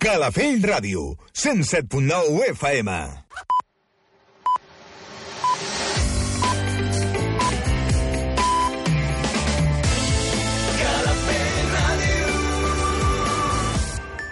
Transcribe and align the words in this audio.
Calafell 0.00 0.62
Ràdio, 0.64 1.16
107.9 1.32 2.40
FM. 2.54 2.90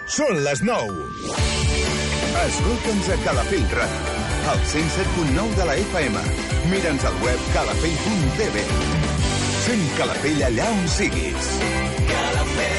Són 0.09 0.41
les 0.43 0.63
9. 0.65 1.05
Escolta'ns 2.41 3.11
a 3.13 3.17
Calafell 3.23 3.67
Ràdio, 3.77 4.17
al 4.51 4.65
107.9 4.73 5.55
de 5.61 5.69
la 5.69 5.77
FM. 5.85 6.25
Mira'ns 6.73 7.07
al 7.11 7.21
web 7.23 7.47
calafell.tv. 7.53 8.65
Sent 9.63 9.87
Calafell 10.01 10.45
allà 10.49 10.69
on 10.75 10.85
siguis. 10.97 11.55
Calafell 12.09 12.78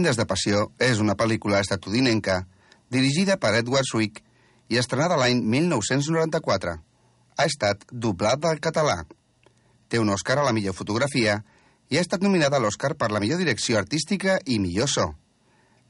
Llegendes 0.00 0.16
de 0.16 0.24
passió 0.24 0.60
és 0.80 1.00
una 1.04 1.12
pel·lícula 1.12 1.58
estatudinenca 1.60 2.46
dirigida 2.88 3.34
per 3.36 3.50
Edward 3.58 3.84
Swick 3.84 4.22
i 4.72 4.78
estrenada 4.80 5.18
l'any 5.20 5.42
1994. 5.44 6.72
Ha 7.36 7.44
estat 7.44 7.84
doblada 7.92 8.48
al 8.48 8.62
català. 8.64 8.94
Té 9.92 10.00
un 10.00 10.08
Òscar 10.08 10.38
a 10.40 10.46
la 10.46 10.54
millor 10.56 10.72
fotografia 10.78 11.34
i 11.92 11.98
ha 11.98 12.06
estat 12.06 12.24
nominada 12.24 12.56
a 12.56 12.62
l'Òscar 12.64 12.94
per 12.96 13.10
la 13.12 13.20
millor 13.20 13.42
direcció 13.44 13.76
artística 13.76 14.38
i 14.46 14.56
millor 14.56 14.88
so. 14.88 15.06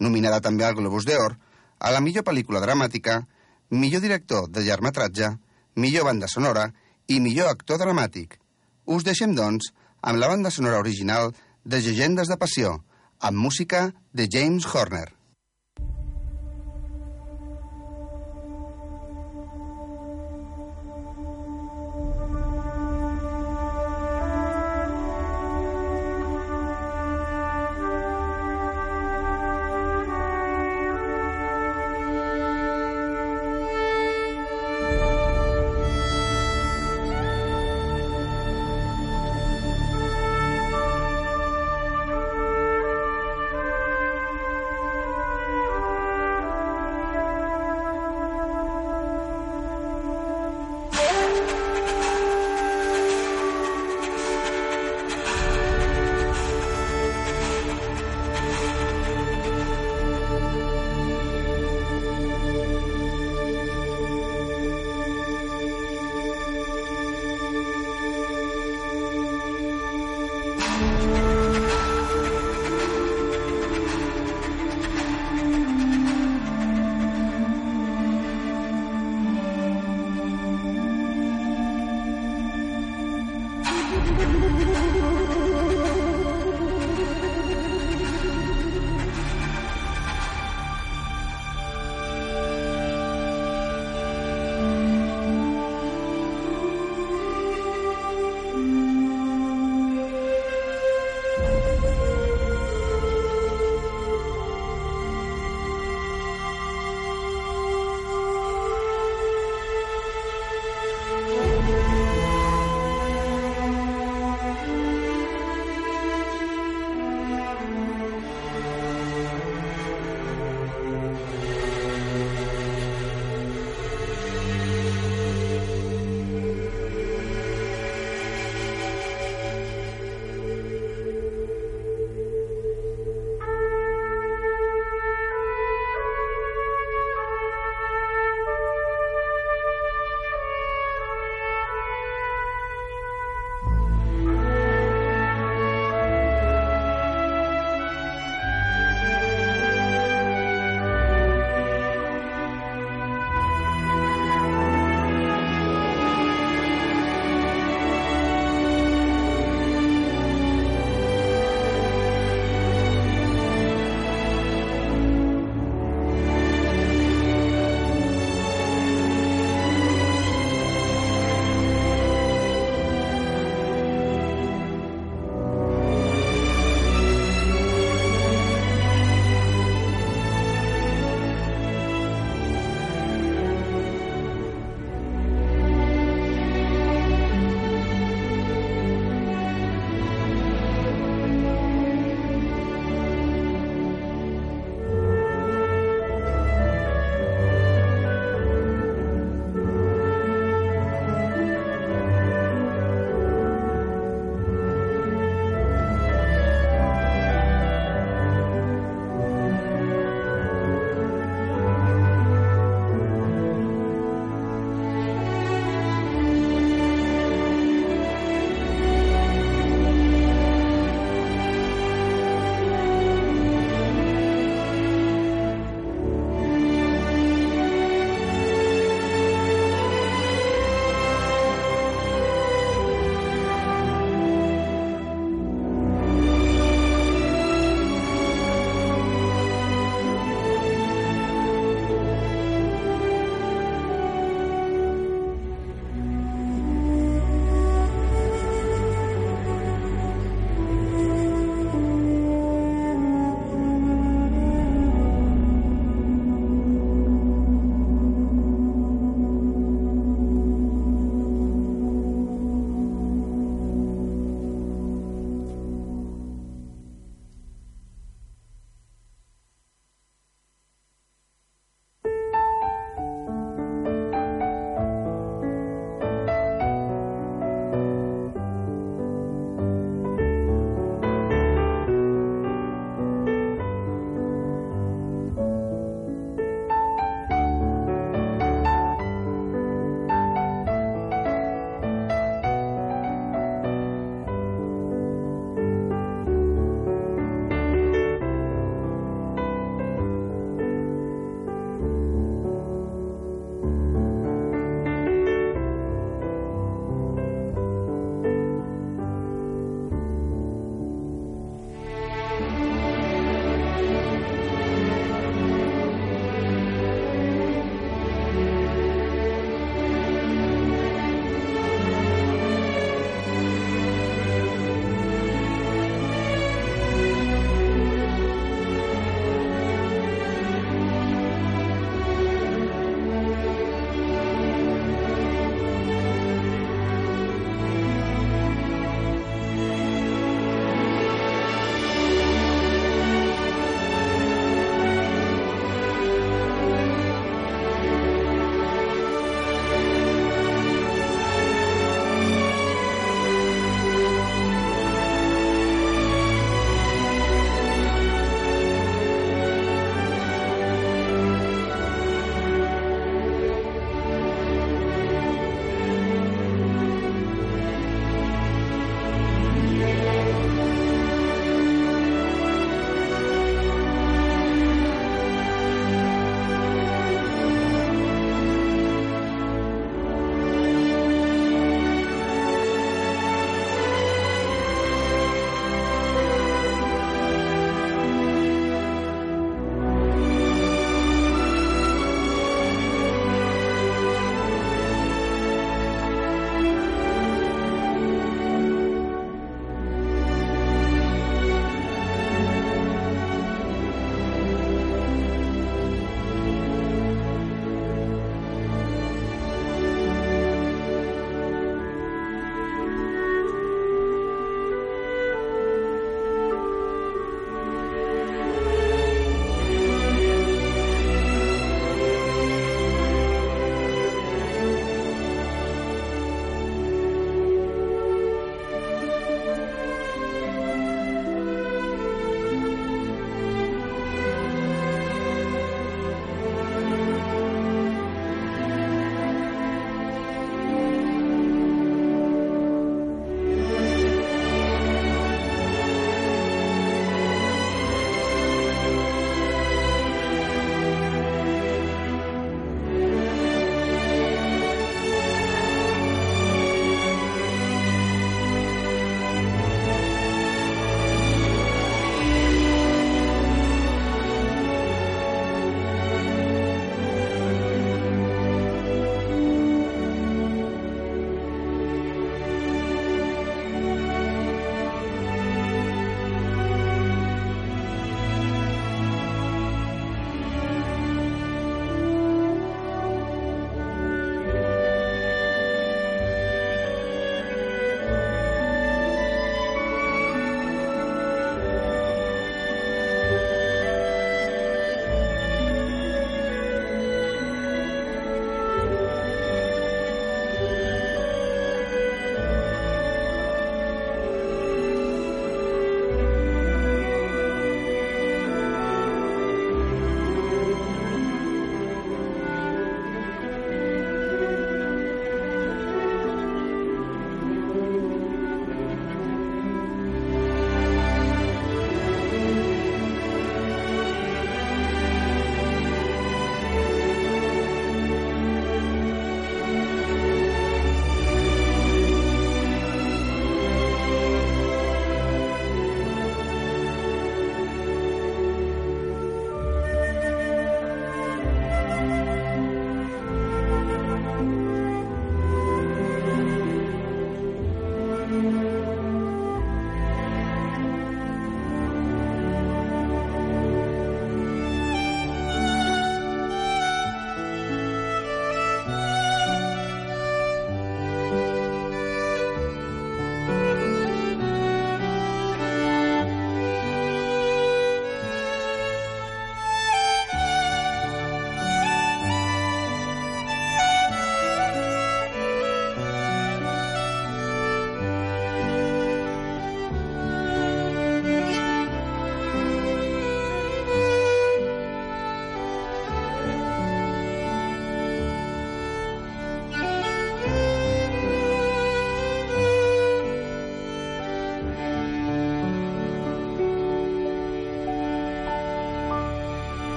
Nominada 0.00 0.40
també 0.40 0.64
al 0.64 0.80
Globus 0.80 1.04
d'Or, 1.04 1.36
a 1.76 1.92
la 1.92 2.00
millor 2.00 2.24
pel·lícula 2.24 2.64
dramàtica, 2.64 3.20
millor 3.68 4.00
director 4.00 4.48
de 4.48 4.64
llargmetratge, 4.64 5.34
millor 5.76 6.08
banda 6.08 6.32
sonora 6.32 6.70
i 7.12 7.20
millor 7.20 7.52
actor 7.52 7.84
dramàtic. 7.84 8.40
Us 8.88 9.04
deixem, 9.04 9.36
doncs, 9.36 9.68
amb 10.00 10.16
la 10.16 10.32
banda 10.32 10.48
sonora 10.48 10.80
original 10.80 11.34
de 11.64 11.84
Llegendes 11.84 12.32
de 12.32 12.40
Passió, 12.40 12.78
amb 13.18 13.36
música 13.36 13.94
de 14.12 14.28
James 14.30 14.66
Horner. 14.66 15.17